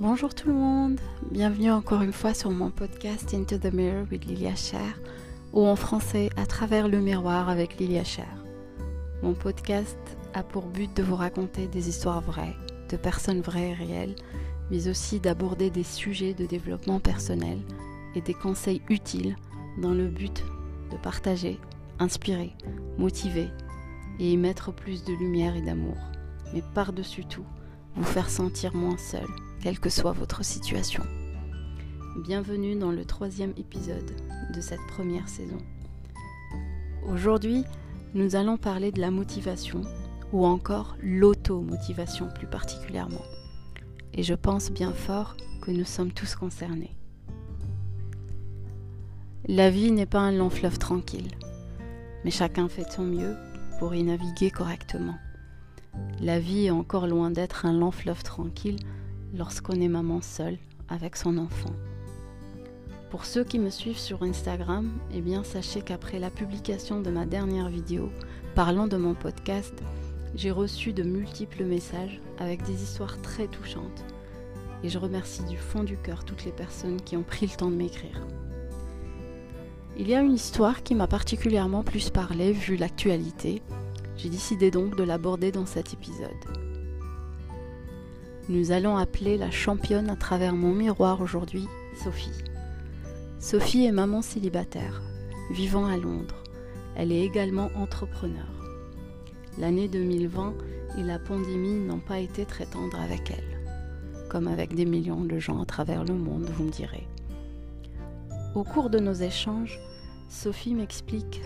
Bonjour 0.00 0.34
tout 0.34 0.48
le 0.48 0.54
monde, 0.54 0.98
bienvenue 1.30 1.70
encore 1.70 2.00
une 2.00 2.14
fois 2.14 2.32
sur 2.32 2.50
mon 2.50 2.70
podcast 2.70 3.34
Into 3.34 3.58
the 3.58 3.70
Mirror 3.70 4.06
with 4.10 4.24
Lilia 4.24 4.54
Cher, 4.54 4.98
ou 5.52 5.66
en 5.66 5.76
français 5.76 6.30
À 6.38 6.46
travers 6.46 6.88
le 6.88 7.00
miroir 7.00 7.50
avec 7.50 7.78
Lilia 7.78 8.02
Cher. 8.02 8.34
Mon 9.22 9.34
podcast 9.34 9.98
a 10.32 10.42
pour 10.42 10.68
but 10.68 10.96
de 10.96 11.02
vous 11.02 11.16
raconter 11.16 11.66
des 11.66 11.90
histoires 11.90 12.22
vraies, 12.22 12.56
de 12.88 12.96
personnes 12.96 13.42
vraies 13.42 13.72
et 13.72 13.74
réelles, 13.74 14.14
mais 14.70 14.88
aussi 14.88 15.20
d'aborder 15.20 15.68
des 15.68 15.84
sujets 15.84 16.32
de 16.32 16.46
développement 16.46 16.98
personnel 16.98 17.58
et 18.14 18.22
des 18.22 18.32
conseils 18.32 18.80
utiles 18.88 19.36
dans 19.82 19.92
le 19.92 20.08
but 20.08 20.42
de 20.90 20.96
partager, 20.96 21.60
inspirer, 21.98 22.54
motiver 22.96 23.50
et 24.18 24.32
y 24.32 24.38
mettre 24.38 24.72
plus 24.72 25.04
de 25.04 25.12
lumière 25.12 25.56
et 25.56 25.62
d'amour, 25.62 25.98
mais 26.54 26.62
par-dessus 26.72 27.26
tout, 27.26 27.44
vous 27.96 28.04
faire 28.04 28.30
sentir 28.30 28.74
moins 28.74 28.96
seul 28.96 29.28
quelle 29.60 29.78
que 29.78 29.90
soit 29.90 30.12
votre 30.12 30.44
situation. 30.44 31.04
Bienvenue 32.24 32.76
dans 32.76 32.92
le 32.92 33.04
troisième 33.04 33.52
épisode 33.58 34.10
de 34.54 34.60
cette 34.60 34.84
première 34.88 35.28
saison. 35.28 35.58
Aujourd'hui, 37.06 37.64
nous 38.14 38.36
allons 38.36 38.56
parler 38.56 38.90
de 38.90 39.00
la 39.00 39.10
motivation 39.10 39.82
ou 40.32 40.46
encore 40.46 40.96
l'auto-motivation 41.02 42.28
plus 42.34 42.46
particulièrement. 42.46 43.24
Et 44.14 44.22
je 44.22 44.34
pense 44.34 44.70
bien 44.70 44.92
fort 44.92 45.36
que 45.60 45.70
nous 45.70 45.84
sommes 45.84 46.12
tous 46.12 46.34
concernés. 46.36 46.96
La 49.46 49.70
vie 49.70 49.92
n'est 49.92 50.06
pas 50.06 50.20
un 50.20 50.32
long 50.32 50.50
fleuve 50.50 50.78
tranquille, 50.78 51.30
mais 52.24 52.30
chacun 52.30 52.68
fait 52.68 52.90
son 52.90 53.04
mieux 53.04 53.36
pour 53.78 53.94
y 53.94 54.02
naviguer 54.02 54.50
correctement. 54.50 55.16
La 56.20 56.38
vie 56.38 56.66
est 56.66 56.70
encore 56.70 57.06
loin 57.06 57.30
d'être 57.30 57.66
un 57.66 57.72
long 57.72 57.90
fleuve 57.90 58.22
tranquille 58.22 58.78
lorsqu'on 59.34 59.80
est 59.80 59.88
maman 59.88 60.20
seule 60.20 60.58
avec 60.88 61.16
son 61.16 61.38
enfant. 61.38 61.72
Pour 63.10 63.24
ceux 63.24 63.44
qui 63.44 63.58
me 63.58 63.70
suivent 63.70 63.98
sur 63.98 64.22
Instagram, 64.22 64.90
eh 65.12 65.20
bien 65.20 65.42
sachez 65.42 65.82
qu'après 65.82 66.18
la 66.18 66.30
publication 66.30 67.00
de 67.00 67.10
ma 67.10 67.26
dernière 67.26 67.68
vidéo 67.68 68.10
parlant 68.54 68.86
de 68.86 68.96
mon 68.96 69.14
podcast, 69.14 69.74
j'ai 70.34 70.50
reçu 70.50 70.92
de 70.92 71.02
multiples 71.02 71.64
messages 71.64 72.20
avec 72.38 72.62
des 72.62 72.82
histoires 72.82 73.20
très 73.20 73.48
touchantes. 73.48 74.04
Et 74.82 74.88
je 74.88 74.98
remercie 74.98 75.42
du 75.44 75.56
fond 75.56 75.82
du 75.82 75.96
cœur 75.96 76.24
toutes 76.24 76.44
les 76.44 76.52
personnes 76.52 77.00
qui 77.02 77.16
ont 77.16 77.22
pris 77.22 77.46
le 77.46 77.56
temps 77.56 77.70
de 77.70 77.76
m'écrire. 77.76 78.26
Il 79.98 80.08
y 80.08 80.14
a 80.14 80.20
une 80.20 80.34
histoire 80.34 80.82
qui 80.82 80.94
m'a 80.94 81.08
particulièrement 81.08 81.82
plus 81.82 82.10
parlé 82.10 82.52
vu 82.52 82.76
l'actualité. 82.76 83.60
J'ai 84.16 84.28
décidé 84.28 84.70
donc 84.70 84.96
de 84.96 85.02
l'aborder 85.02 85.50
dans 85.52 85.66
cet 85.66 85.92
épisode 85.92 86.69
nous 88.50 88.72
allons 88.72 88.96
appeler 88.96 89.38
la 89.38 89.52
championne 89.52 90.10
à 90.10 90.16
travers 90.16 90.56
mon 90.56 90.74
miroir 90.74 91.20
aujourd'hui, 91.20 91.68
Sophie. 92.02 92.42
Sophie 93.38 93.84
est 93.84 93.92
maman 93.92 94.22
célibataire, 94.22 95.00
vivant 95.52 95.86
à 95.86 95.96
Londres. 95.96 96.42
Elle 96.96 97.12
est 97.12 97.24
également 97.24 97.70
entrepreneur. 97.76 98.48
L'année 99.56 99.86
2020 99.86 100.54
et 100.98 101.02
la 101.04 101.20
pandémie 101.20 101.78
n'ont 101.78 102.00
pas 102.00 102.18
été 102.18 102.44
très 102.44 102.66
tendres 102.66 102.98
avec 102.98 103.30
elle, 103.30 104.28
comme 104.28 104.48
avec 104.48 104.74
des 104.74 104.84
millions 104.84 105.24
de 105.24 105.38
gens 105.38 105.62
à 105.62 105.64
travers 105.64 106.04
le 106.04 106.14
monde, 106.14 106.50
vous 106.56 106.64
me 106.64 106.72
direz. 106.72 107.06
Au 108.56 108.64
cours 108.64 108.90
de 108.90 108.98
nos 108.98 109.14
échanges, 109.14 109.78
Sophie 110.28 110.74
m'explique 110.74 111.40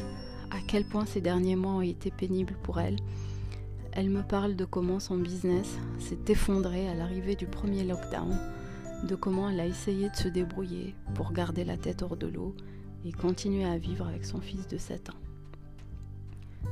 à 0.50 0.56
quel 0.66 0.86
point 0.86 1.04
ces 1.04 1.20
derniers 1.20 1.56
mois 1.56 1.72
ont 1.72 1.82
été 1.82 2.10
pénibles 2.10 2.56
pour 2.62 2.80
elle 2.80 2.96
elle 3.94 4.10
me 4.10 4.22
parle 4.22 4.56
de 4.56 4.64
comment 4.64 4.98
son 4.98 5.16
business 5.16 5.78
s'est 6.00 6.18
effondré 6.26 6.88
à 6.88 6.94
l'arrivée 6.94 7.36
du 7.36 7.46
premier 7.46 7.84
lockdown, 7.84 8.36
de 9.06 9.14
comment 9.14 9.48
elle 9.48 9.60
a 9.60 9.66
essayé 9.66 10.10
de 10.10 10.16
se 10.16 10.26
débrouiller 10.26 10.96
pour 11.14 11.32
garder 11.32 11.64
la 11.64 11.76
tête 11.76 12.02
hors 12.02 12.16
de 12.16 12.26
l'eau 12.26 12.56
et 13.04 13.12
continuer 13.12 13.64
à 13.64 13.78
vivre 13.78 14.08
avec 14.08 14.24
son 14.24 14.40
fils 14.40 14.66
de 14.66 14.78
7 14.78 15.10
ans. 15.10 16.68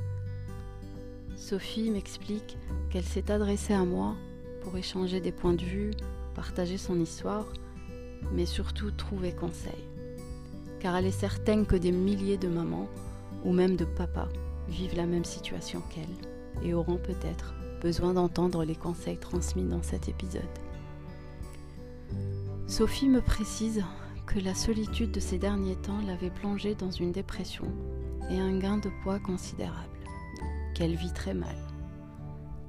Sophie 1.37 1.91
m'explique 1.91 2.57
qu'elle 2.91 3.05
s'est 3.05 3.31
adressée 3.31 3.75
à 3.75 3.85
moi 3.85 4.17
pour 4.63 4.77
échanger 4.77 5.21
des 5.21 5.33
points 5.33 5.55
de 5.55 5.63
vue, 5.63 5.93
partager 6.35 6.77
son 6.77 6.99
histoire, 6.99 7.47
mais 8.33 8.47
surtout 8.47 8.91
trouver 8.91 9.33
conseil. 9.33 9.85
Car 10.81 10.97
elle 10.97 11.07
est 11.07 11.13
certaine 11.13 11.67
que 11.67 11.77
des 11.77 11.93
milliers 11.93 12.39
de 12.39 12.49
mamans, 12.49 12.89
ou 13.45 13.53
même 13.53 13.77
de 13.77 13.85
papas, 13.85 14.29
vivent 14.69 14.97
la 14.97 15.07
même 15.07 15.25
situation 15.25 15.83
qu'elle 15.91 16.33
et 16.63 16.75
auront 16.75 16.99
peut-être 16.99 17.55
besoin 17.81 18.15
d'entendre 18.15 18.65
les 18.65 18.77
conseils 18.77 19.19
transmis 19.19 19.65
dans 19.65 19.83
cet 19.83 20.09
épisode. 20.09 20.43
Sophie 22.67 23.09
me 23.09 23.21
précise 23.21 23.85
que 24.27 24.39
la 24.39 24.55
solitude 24.55 25.11
de 25.11 25.21
ces 25.21 25.39
derniers 25.39 25.77
temps 25.77 26.01
l'avait 26.07 26.31
plongée 26.31 26.75
dans 26.75 26.91
une 26.91 27.13
dépression 27.13 27.67
et 28.31 28.39
un 28.39 28.59
gain 28.59 28.79
de 28.79 28.91
poids 29.03 29.19
considérable, 29.19 29.99
qu'elle 30.75 30.95
vit 30.95 31.13
très 31.13 31.35
mal. 31.35 31.57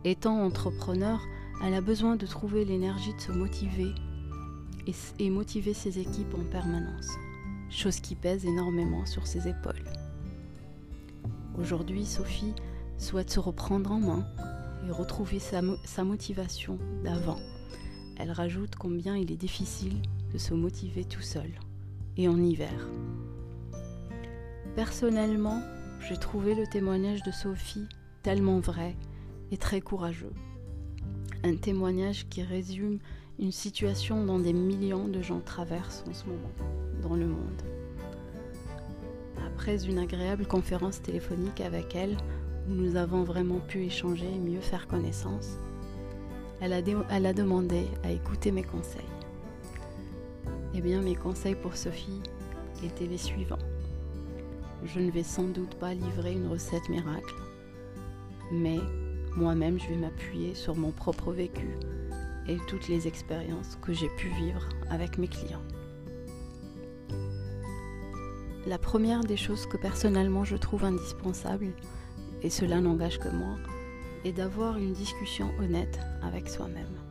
Étant 0.03 0.43
entrepreneur, 0.43 1.21
elle 1.63 1.75
a 1.75 1.81
besoin 1.81 2.15
de 2.15 2.25
trouver 2.25 2.65
l'énergie 2.65 3.13
de 3.13 3.21
se 3.21 3.31
motiver 3.31 3.93
et, 4.87 4.93
et, 5.19 5.29
motiver 5.29 5.73
ses 5.73 5.99
équipes 5.99 6.33
en 6.33 6.43
permanence, 6.51 7.07
chose 7.69 8.01
qui 8.01 8.15
pèse 8.15 8.45
énormément 8.45 9.05
sur 9.05 9.25
ses 9.27 9.47
épaules. 9.47 9.85
Aujourd'hui, 11.57 12.05
Sophie 12.05 12.53
souhaite 12.97 13.29
se 13.29 13.39
reprendre 13.39 13.91
en 13.91 13.99
main 13.99 14.25
et 14.87 14.91
retrouver 14.91 15.39
sa, 15.39 15.61
sa 15.85 16.03
motivation 16.03 16.77
d'avant. 17.03 17.39
Elle 18.17 18.31
rajoute 18.31 18.75
combien 18.75 19.15
il 19.17 19.31
est 19.31 19.37
difficile 19.37 20.01
de 20.31 20.37
se 20.37 20.53
motiver 20.53 21.03
tout 21.05 21.21
seul, 21.21 21.49
et 22.17 22.27
en 22.27 22.41
hiver. 22.41 22.87
Personnellement, 24.75 25.61
j'ai 25.99 26.17
trouvé 26.17 26.55
le 26.55 26.67
témoignage 26.67 27.23
de 27.23 27.31
Sophie 27.31 27.87
tellement 28.23 28.59
vrai 28.59 28.95
et 29.51 29.57
très 29.57 29.81
courageux. 29.81 30.33
Un 31.43 31.55
témoignage 31.55 32.27
qui 32.29 32.41
résume 32.41 32.99
une 33.39 33.51
situation 33.51 34.25
dont 34.25 34.39
des 34.39 34.53
millions 34.53 35.07
de 35.07 35.21
gens 35.21 35.41
traversent 35.41 36.03
en 36.09 36.13
ce 36.13 36.25
moment 36.25 36.51
dans 37.01 37.15
le 37.15 37.27
monde. 37.27 37.61
Après 39.45 39.85
une 39.85 39.99
agréable 39.99 40.45
conférence 40.45 41.01
téléphonique 41.01 41.61
avec 41.61 41.95
elle, 41.95 42.17
où 42.67 42.73
nous 42.73 42.95
avons 42.95 43.23
vraiment 43.23 43.59
pu 43.59 43.85
échanger 43.85 44.27
et 44.27 44.39
mieux 44.39 44.61
faire 44.61 44.87
connaissance, 44.87 45.57
elle 46.61 46.73
a, 46.73 46.81
elle 47.09 47.25
a 47.25 47.33
demandé 47.33 47.87
à 48.03 48.11
écouter 48.11 48.51
mes 48.51 48.63
conseils. 48.63 49.01
Eh 50.73 50.81
bien, 50.81 51.01
mes 51.01 51.15
conseils 51.15 51.55
pour 51.55 51.75
Sophie 51.75 52.21
étaient 52.83 53.07
les 53.07 53.17
suivants. 53.17 53.59
Je 54.85 54.99
ne 54.99 55.11
vais 55.11 55.23
sans 55.23 55.47
doute 55.47 55.75
pas 55.75 55.93
livrer 55.93 56.33
une 56.33 56.47
recette 56.47 56.89
miracle, 56.89 57.35
mais 58.51 58.79
moi-même, 59.35 59.79
je 59.79 59.87
vais 59.89 59.95
m'appuyer 59.95 60.55
sur 60.55 60.75
mon 60.75 60.91
propre 60.91 61.31
vécu 61.31 61.77
et 62.47 62.57
toutes 62.67 62.87
les 62.87 63.07
expériences 63.07 63.77
que 63.81 63.93
j'ai 63.93 64.09
pu 64.17 64.27
vivre 64.29 64.67
avec 64.89 65.17
mes 65.17 65.27
clients. 65.27 65.63
La 68.65 68.77
première 68.77 69.23
des 69.23 69.37
choses 69.37 69.65
que 69.65 69.77
personnellement 69.77 70.43
je 70.43 70.55
trouve 70.55 70.85
indispensable, 70.85 71.73
et 72.43 72.49
cela 72.49 72.81
n'engage 72.81 73.19
que 73.19 73.29
moi, 73.29 73.55
est 74.25 74.33
d'avoir 74.33 74.77
une 74.77 74.93
discussion 74.93 75.49
honnête 75.59 75.99
avec 76.21 76.47
soi-même. 76.47 77.01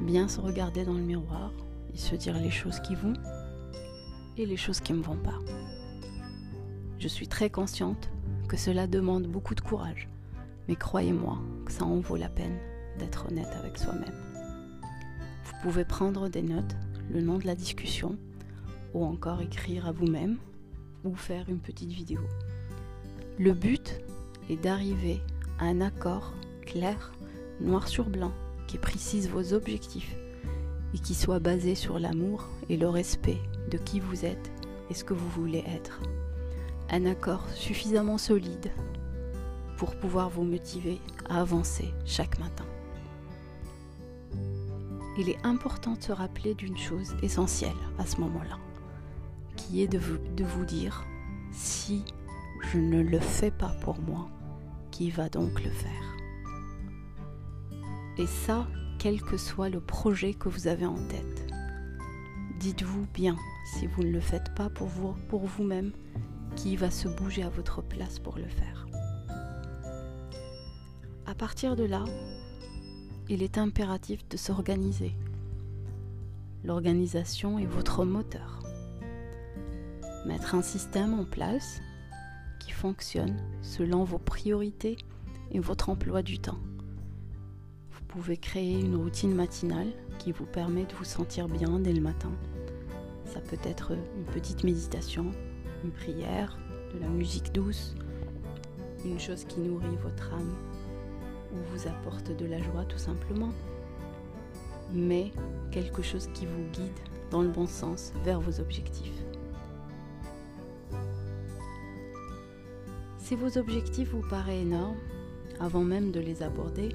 Bien 0.00 0.28
se 0.28 0.40
regarder 0.40 0.84
dans 0.84 0.94
le 0.94 1.00
miroir 1.00 1.52
et 1.94 1.98
se 1.98 2.14
dire 2.14 2.38
les 2.38 2.50
choses 2.50 2.80
qui 2.80 2.94
vont 2.94 3.14
et 4.36 4.46
les 4.46 4.56
choses 4.56 4.80
qui 4.80 4.92
ne 4.92 5.02
vont 5.02 5.16
pas. 5.16 5.38
Je 6.98 7.08
suis 7.08 7.28
très 7.28 7.50
consciente 7.50 8.10
que 8.48 8.56
cela 8.56 8.86
demande 8.86 9.26
beaucoup 9.26 9.54
de 9.54 9.60
courage, 9.60 10.08
mais 10.68 10.76
croyez-moi 10.76 11.38
que 11.64 11.72
ça 11.72 11.84
en 11.84 12.00
vaut 12.00 12.16
la 12.16 12.28
peine 12.28 12.58
d'être 12.98 13.26
honnête 13.30 13.52
avec 13.58 13.78
soi-même. 13.78 14.14
Vous 15.44 15.52
pouvez 15.62 15.84
prendre 15.84 16.28
des 16.28 16.42
notes, 16.42 16.76
le 17.10 17.20
nom 17.20 17.38
de 17.38 17.46
la 17.46 17.54
discussion, 17.54 18.16
ou 18.94 19.04
encore 19.04 19.42
écrire 19.42 19.86
à 19.86 19.92
vous-même, 19.92 20.38
ou 21.04 21.14
faire 21.14 21.48
une 21.48 21.60
petite 21.60 21.90
vidéo. 21.90 22.20
Le 23.38 23.52
but 23.52 24.00
est 24.48 24.56
d'arriver 24.56 25.20
à 25.58 25.64
un 25.64 25.80
accord 25.80 26.34
clair, 26.62 27.12
noir 27.60 27.88
sur 27.88 28.08
blanc, 28.08 28.32
qui 28.66 28.78
précise 28.78 29.28
vos 29.28 29.52
objectifs 29.52 30.16
et 30.94 30.98
qui 30.98 31.14
soit 31.14 31.38
basé 31.38 31.74
sur 31.74 31.98
l'amour 31.98 32.48
et 32.68 32.76
le 32.76 32.88
respect 32.88 33.38
de 33.70 33.78
qui 33.78 34.00
vous 34.00 34.24
êtes 34.24 34.50
et 34.90 34.94
ce 34.94 35.04
que 35.04 35.14
vous 35.14 35.28
voulez 35.30 35.64
être. 35.66 36.00
Un 36.90 37.06
accord 37.06 37.48
suffisamment 37.50 38.18
solide 38.18 38.70
pour 39.76 39.96
pouvoir 39.96 40.30
vous 40.30 40.44
motiver 40.44 41.00
à 41.28 41.40
avancer 41.40 41.92
chaque 42.04 42.38
matin. 42.38 42.64
Il 45.18 45.28
est 45.28 45.44
important 45.44 45.94
de 45.94 46.02
se 46.02 46.12
rappeler 46.12 46.54
d'une 46.54 46.76
chose 46.76 47.16
essentielle 47.22 47.70
à 47.98 48.06
ce 48.06 48.20
moment-là, 48.20 48.58
qui 49.56 49.82
est 49.82 49.88
de 49.88 49.98
vous, 49.98 50.18
de 50.36 50.44
vous 50.44 50.64
dire 50.64 51.04
si 51.52 52.04
je 52.72 52.78
ne 52.78 53.00
le 53.00 53.18
fais 53.18 53.50
pas 53.50 53.74
pour 53.80 54.00
moi, 54.00 54.28
qui 54.90 55.10
va 55.10 55.28
donc 55.28 55.62
le 55.62 55.70
faire? 55.70 56.16
Et 58.18 58.26
ça, 58.26 58.66
quel 58.98 59.20
que 59.20 59.36
soit 59.36 59.68
le 59.68 59.80
projet 59.80 60.34
que 60.34 60.48
vous 60.48 60.66
avez 60.66 60.86
en 60.86 60.96
tête. 61.08 61.52
Dites-vous 62.58 63.06
bien, 63.12 63.36
si 63.66 63.86
vous 63.86 64.02
ne 64.02 64.10
le 64.10 64.20
faites 64.20 64.54
pas 64.54 64.70
pour 64.70 64.88
vous, 64.88 65.14
pour 65.28 65.44
vous-même, 65.44 65.92
qui 66.56 66.76
va 66.76 66.90
se 66.90 67.08
bouger 67.08 67.42
à 67.42 67.50
votre 67.50 67.82
place 67.82 68.18
pour 68.18 68.38
le 68.38 68.48
faire. 68.48 68.86
À 71.26 71.34
partir 71.34 71.76
de 71.76 71.84
là, 71.84 72.04
il 73.28 73.42
est 73.42 73.58
impératif 73.58 74.26
de 74.28 74.36
s'organiser. 74.36 75.14
L'organisation 76.64 77.58
est 77.58 77.66
votre 77.66 78.04
moteur. 78.04 78.62
Mettre 80.24 80.54
un 80.54 80.62
système 80.62 81.18
en 81.20 81.24
place 81.24 81.80
fonctionne 82.76 83.38
selon 83.62 84.04
vos 84.04 84.18
priorités 84.18 84.98
et 85.50 85.58
votre 85.58 85.88
emploi 85.88 86.22
du 86.22 86.38
temps. 86.38 86.58
Vous 87.90 88.04
pouvez 88.06 88.36
créer 88.36 88.78
une 88.78 88.96
routine 88.96 89.34
matinale 89.34 89.88
qui 90.18 90.30
vous 90.30 90.44
permet 90.44 90.84
de 90.84 90.94
vous 90.94 91.04
sentir 91.04 91.48
bien 91.48 91.78
dès 91.78 91.94
le 91.94 92.02
matin. 92.02 92.30
Ça 93.24 93.40
peut 93.40 93.58
être 93.64 93.92
une 93.92 94.24
petite 94.24 94.62
méditation, 94.62 95.30
une 95.84 95.90
prière, 95.90 96.58
de 96.94 97.00
la 97.00 97.08
musique 97.08 97.52
douce, 97.52 97.94
une 99.04 99.18
chose 99.18 99.44
qui 99.44 99.60
nourrit 99.60 99.96
votre 100.02 100.34
âme 100.34 100.54
ou 101.52 101.56
vous 101.72 101.88
apporte 101.88 102.36
de 102.36 102.44
la 102.44 102.58
joie 102.58 102.84
tout 102.84 102.98
simplement, 102.98 103.52
mais 104.92 105.32
quelque 105.70 106.02
chose 106.02 106.28
qui 106.34 106.44
vous 106.44 106.64
guide 106.72 107.00
dans 107.30 107.40
le 107.40 107.48
bon 107.48 107.66
sens 107.66 108.12
vers 108.22 108.40
vos 108.40 108.60
objectifs. 108.60 109.25
Si 113.26 113.34
vos 113.34 113.58
objectifs 113.58 114.10
vous 114.10 114.22
paraissent 114.22 114.62
énormes, 114.62 114.98
avant 115.58 115.82
même 115.82 116.12
de 116.12 116.20
les 116.20 116.44
aborder, 116.44 116.90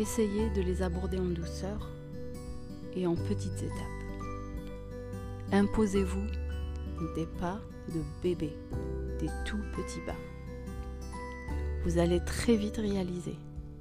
essayez 0.00 0.50
de 0.50 0.60
les 0.60 0.82
aborder 0.82 1.20
en 1.20 1.26
douceur 1.26 1.88
et 2.96 3.06
en 3.06 3.14
petites 3.14 3.62
étapes. 3.62 4.02
Imposez-vous 5.52 6.26
des 7.14 7.26
pas 7.38 7.60
de 7.94 8.00
bébé, 8.20 8.52
des 9.20 9.28
tout 9.46 9.62
petits 9.76 10.00
pas. 10.04 10.16
Vous 11.84 11.98
allez 11.98 12.18
très 12.24 12.56
vite 12.56 12.78
réaliser 12.78 13.36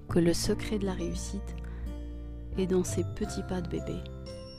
que 0.09 0.19
le 0.19 0.35
secret 0.35 0.77
de 0.77 0.85
la 0.85 0.93
réussite 0.93 1.55
est 2.59 2.67
dans 2.67 2.83
ces 2.83 3.03
petits 3.15 3.41
pas 3.49 3.61
de 3.61 3.67
bébé, 3.67 3.97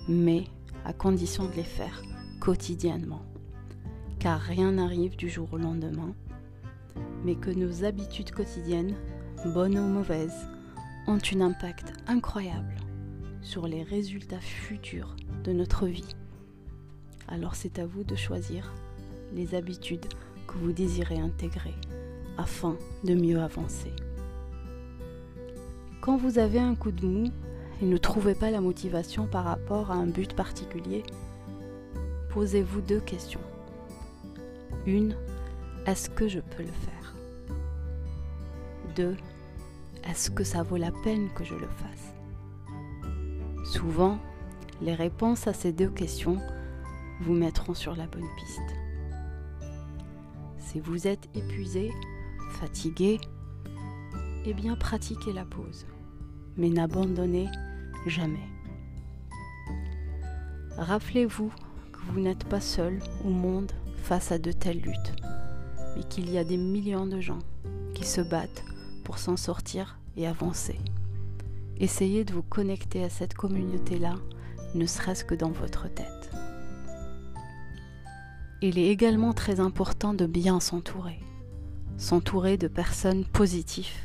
mais 0.08 0.46
à 0.84 0.92
condition 0.92 1.48
de 1.48 1.54
les 1.54 1.62
faire 1.62 2.02
quotidiennement. 2.40 3.22
Car 4.22 4.38
rien 4.38 4.70
n'arrive 4.70 5.16
du 5.16 5.28
jour 5.28 5.48
au 5.50 5.56
lendemain, 5.56 6.14
mais 7.24 7.34
que 7.34 7.50
nos 7.50 7.82
habitudes 7.82 8.30
quotidiennes, 8.30 8.94
bonnes 9.46 9.76
ou 9.76 9.82
mauvaises, 9.82 10.46
ont 11.08 11.18
un 11.34 11.40
impact 11.40 11.92
incroyable 12.06 12.76
sur 13.40 13.66
les 13.66 13.82
résultats 13.82 14.38
futurs 14.38 15.16
de 15.42 15.52
notre 15.52 15.88
vie. 15.88 16.14
Alors 17.26 17.56
c'est 17.56 17.80
à 17.80 17.84
vous 17.84 18.04
de 18.04 18.14
choisir 18.14 18.72
les 19.34 19.56
habitudes 19.56 20.06
que 20.46 20.56
vous 20.56 20.70
désirez 20.70 21.18
intégrer 21.18 21.74
afin 22.38 22.76
de 23.02 23.14
mieux 23.14 23.40
avancer. 23.40 23.90
Quand 26.00 26.16
vous 26.16 26.38
avez 26.38 26.60
un 26.60 26.76
coup 26.76 26.92
de 26.92 27.04
mou 27.04 27.32
et 27.82 27.86
ne 27.86 27.96
trouvez 27.96 28.36
pas 28.36 28.52
la 28.52 28.60
motivation 28.60 29.26
par 29.26 29.42
rapport 29.42 29.90
à 29.90 29.94
un 29.94 30.06
but 30.06 30.32
particulier, 30.34 31.02
posez-vous 32.30 32.82
deux 32.82 33.00
questions. 33.00 33.40
Une, 34.86 35.14
est-ce 35.86 36.10
que 36.10 36.26
je 36.28 36.40
peux 36.40 36.62
le 36.62 36.68
faire? 36.68 37.14
Deux, 38.96 39.16
est-ce 40.08 40.30
que 40.30 40.44
ça 40.44 40.62
vaut 40.62 40.76
la 40.76 40.90
peine 40.90 41.28
que 41.34 41.44
je 41.44 41.54
le 41.54 41.68
fasse? 41.68 42.14
Souvent, 43.64 44.18
les 44.80 44.94
réponses 44.94 45.46
à 45.46 45.52
ces 45.52 45.72
deux 45.72 45.88
questions 45.88 46.38
vous 47.20 47.34
mettront 47.34 47.74
sur 47.74 47.94
la 47.94 48.06
bonne 48.06 48.28
piste. 48.36 48.60
Si 50.58 50.80
vous 50.80 51.06
êtes 51.06 51.28
épuisé, 51.36 51.92
fatigué, 52.50 53.20
eh 54.44 54.54
bien 54.54 54.74
pratiquez 54.74 55.32
la 55.32 55.44
pause, 55.44 55.86
mais 56.56 56.68
n'abandonnez 56.68 57.48
jamais. 58.06 58.48
Rappelez-vous 60.76 61.52
que 61.92 61.98
vous 62.06 62.20
n'êtes 62.20 62.44
pas 62.44 62.60
seul 62.60 62.98
au 63.24 63.30
monde 63.30 63.70
face 64.02 64.32
à 64.32 64.38
de 64.38 64.52
telles 64.52 64.80
luttes, 64.80 65.14
mais 65.96 66.04
qu'il 66.04 66.30
y 66.30 66.38
a 66.38 66.44
des 66.44 66.56
millions 66.58 67.06
de 67.06 67.20
gens 67.20 67.40
qui 67.94 68.04
se 68.04 68.20
battent 68.20 68.64
pour 69.04 69.18
s'en 69.18 69.36
sortir 69.36 69.98
et 70.16 70.26
avancer. 70.26 70.78
Essayez 71.78 72.24
de 72.24 72.32
vous 72.32 72.42
connecter 72.42 73.02
à 73.02 73.08
cette 73.08 73.34
communauté-là, 73.34 74.14
ne 74.74 74.86
serait-ce 74.86 75.24
que 75.24 75.34
dans 75.34 75.50
votre 75.50 75.88
tête 75.88 76.32
il 78.64 78.78
est 78.78 78.86
également 78.86 79.32
très 79.32 79.58
important 79.58 80.14
de 80.14 80.24
bien 80.24 80.60
s'entourer. 80.60 81.18
S'entourer 81.96 82.56
de 82.56 82.68
personnes 82.68 83.24
positives, 83.24 83.98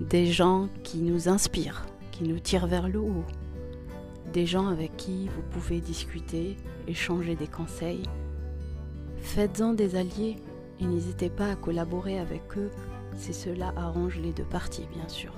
des 0.00 0.32
gens 0.32 0.68
qui 0.84 1.02
nous 1.02 1.28
inspirent, 1.28 1.84
qui 2.10 2.24
nous 2.24 2.38
tirent 2.38 2.66
vers 2.66 2.88
le 2.88 2.98
haut, 3.00 3.26
des 4.32 4.46
gens 4.46 4.68
avec 4.68 4.96
qui 4.96 5.28
vous 5.28 5.42
pouvez 5.50 5.82
discuter, 5.82 6.56
échanger 6.86 7.36
des 7.36 7.46
conseils. 7.46 8.04
Faites-en 9.20 9.72
des 9.72 9.96
alliés 9.96 10.36
et 10.80 10.86
n'hésitez 10.86 11.30
pas 11.30 11.50
à 11.50 11.56
collaborer 11.56 12.18
avec 12.18 12.42
eux 12.56 12.70
si 13.16 13.34
cela 13.34 13.72
arrange 13.76 14.18
les 14.18 14.32
deux 14.32 14.44
parties, 14.44 14.86
bien 14.94 15.08
sûr. 15.08 15.32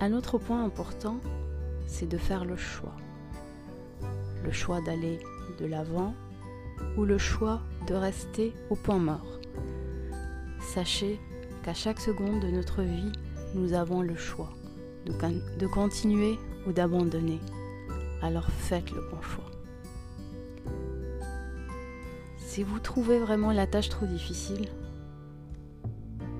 Un 0.00 0.12
autre 0.12 0.38
point 0.38 0.64
important, 0.64 1.18
c'est 1.86 2.08
de 2.08 2.18
faire 2.18 2.44
le 2.44 2.56
choix. 2.56 2.96
Le 4.44 4.52
choix 4.52 4.80
d'aller 4.80 5.18
de 5.58 5.66
l'avant 5.66 6.14
ou 6.96 7.04
le 7.04 7.18
choix 7.18 7.60
de 7.88 7.94
rester 7.94 8.54
au 8.70 8.76
point 8.76 8.98
mort. 8.98 9.40
Sachez 10.60 11.18
qu'à 11.62 11.74
chaque 11.74 12.00
seconde 12.00 12.40
de 12.40 12.48
notre 12.48 12.82
vie, 12.82 13.12
nous 13.54 13.72
avons 13.72 14.02
le 14.02 14.14
choix 14.16 14.50
de, 15.06 15.66
continuer 15.66 16.38
ou 16.66 16.72
d'abandonner. 16.72 17.40
Alors 18.22 18.46
faites 18.46 18.90
le 18.90 19.00
bon 19.10 19.20
choix. 19.22 19.57
Si 22.58 22.64
vous 22.64 22.80
trouvez 22.80 23.20
vraiment 23.20 23.52
la 23.52 23.68
tâche 23.68 23.88
trop 23.88 24.04
difficile, 24.04 24.66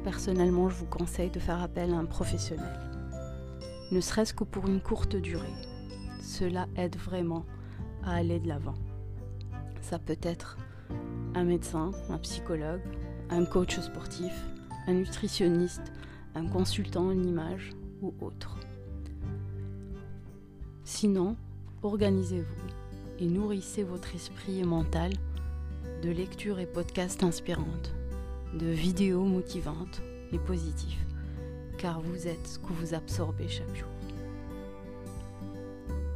personnellement, 0.02 0.68
je 0.68 0.74
vous 0.74 0.86
conseille 0.86 1.30
de 1.30 1.38
faire 1.38 1.62
appel 1.62 1.94
à 1.94 1.96
un 1.96 2.06
professionnel, 2.06 2.90
ne 3.92 4.00
serait-ce 4.00 4.34
que 4.34 4.42
pour 4.42 4.66
une 4.66 4.80
courte 4.80 5.14
durée. 5.14 5.54
Cela 6.20 6.66
aide 6.74 6.96
vraiment 6.96 7.46
à 8.02 8.14
aller 8.14 8.40
de 8.40 8.48
l'avant. 8.48 8.74
Ça 9.80 10.00
peut 10.00 10.18
être 10.22 10.58
un 11.36 11.44
médecin, 11.44 11.92
un 12.10 12.18
psychologue, 12.18 12.82
un 13.30 13.44
coach 13.44 13.78
sportif, 13.78 14.34
un 14.88 14.94
nutritionniste, 14.94 15.92
un 16.34 16.48
consultant 16.48 17.06
en 17.06 17.22
image 17.22 17.70
ou 18.02 18.12
autre. 18.20 18.58
Sinon, 20.82 21.36
organisez-vous 21.84 23.20
et 23.20 23.26
nourrissez 23.28 23.84
votre 23.84 24.16
esprit 24.16 24.58
et 24.58 24.64
mental 24.64 25.12
de 26.02 26.10
lectures 26.10 26.60
et 26.60 26.66
podcasts 26.66 27.24
inspirantes, 27.24 27.94
de 28.54 28.66
vidéos 28.66 29.24
motivantes 29.24 30.00
et 30.32 30.38
positives, 30.38 31.04
car 31.76 32.00
vous 32.00 32.28
êtes 32.28 32.46
ce 32.46 32.58
que 32.58 32.72
vous 32.72 32.94
absorbez 32.94 33.48
chaque 33.48 33.74
jour. 33.74 33.88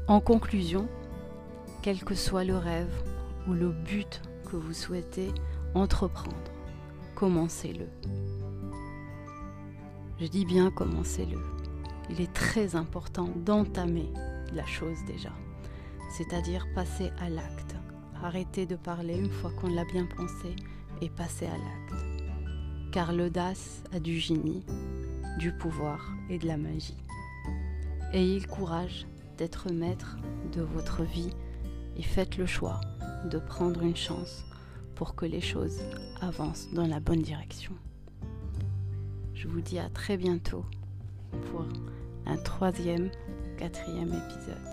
En 0.07 0.21
conclusion, 0.21 0.89
quel 1.83 2.05
que 2.05 2.15
soit 2.15 2.45
le 2.45 2.57
rêve 2.57 2.93
ou 3.49 3.55
le 3.55 3.71
but 3.71 4.23
que 4.51 4.57
vous 4.57 4.73
souhaitez 4.73 5.33
entreprendre, 5.75 6.37
commencez-le. 7.15 7.89
Je 10.21 10.27
dis 10.27 10.45
bien 10.45 10.71
commencez-le. 10.71 11.39
Il 12.11 12.21
est 12.21 12.33
très 12.33 12.77
important 12.77 13.29
d'entamer 13.37 14.13
la 14.55 14.67
chose 14.67 14.99
déjà, 15.07 15.33
c'est-à-dire 16.17 16.67
passer 16.75 17.11
à 17.19 17.29
l'acte. 17.29 17.72
Arrêter 18.23 18.67
de 18.67 18.77
parler 18.77 19.19
une 19.19 19.31
fois 19.31 19.51
qu'on 19.51 19.75
l'a 19.75 19.85
bien 19.85 20.07
pensé 20.07 20.55
et 21.01 21.11
passer 21.11 21.47
à 21.47 21.51
l'acte. 21.51 22.05
Car 22.93 23.13
l'audace 23.13 23.83
a 23.93 23.99
du 23.99 24.19
génie, 24.19 24.63
du 25.39 25.53
pouvoir 25.53 26.13
et 26.31 26.39
de 26.39 26.47
la 26.47 26.57
magie. 26.57 27.03
Ayez 28.13 28.39
le 28.39 28.47
courage 28.47 29.07
d'être 29.39 29.73
maître 29.73 30.19
de 30.55 30.63
votre 30.63 31.03
vie 31.03 31.31
et 31.97 32.03
faites 32.03 32.37
le 32.37 32.47
choix 32.47 32.81
de 33.29 33.39
prendre 33.39 33.83
une 33.83 33.97
chance 33.97 34.45
pour 34.95 35.15
que 35.15 35.27
les 35.27 35.41
choses 35.41 35.81
avancent 36.21 36.69
dans 36.73 36.87
la 36.87 37.01
bonne 37.01 37.23
direction. 37.23 37.73
Je 39.35 39.49
vous 39.49 39.61
dis 39.61 39.81
à 39.81 39.89
très 39.89 40.17
bientôt 40.17 40.65
pour 41.51 41.65
un 42.27 42.37
troisième, 42.37 43.11
quatrième 43.59 44.13
épisode. 44.13 44.72